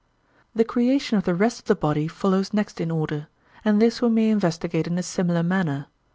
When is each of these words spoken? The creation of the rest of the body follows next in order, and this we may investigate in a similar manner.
The 0.55 0.65
creation 0.65 1.19
of 1.19 1.25
the 1.25 1.35
rest 1.35 1.59
of 1.59 1.65
the 1.65 1.75
body 1.75 2.07
follows 2.07 2.53
next 2.55 2.81
in 2.81 2.89
order, 2.89 3.27
and 3.63 3.79
this 3.79 4.01
we 4.01 4.09
may 4.09 4.31
investigate 4.31 4.87
in 4.87 4.97
a 4.97 5.03
similar 5.03 5.43
manner. 5.43 5.89